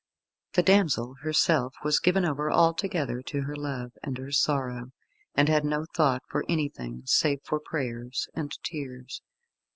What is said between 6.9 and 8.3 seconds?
save for prayers